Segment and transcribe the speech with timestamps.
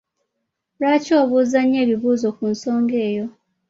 [0.79, 3.25] Lwaki obuuza nnyo ebibuuzo ku nsonga eyo?